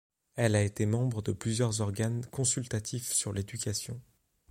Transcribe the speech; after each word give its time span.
Elle 0.35 0.55
a 0.55 0.63
été 0.63 0.87
membre 0.87 1.21
de 1.21 1.31
plusieurs 1.31 1.81
organes 1.81 2.25
consultatifs 2.31 3.13
sur 3.13 3.33
l'éducation. 3.33 4.01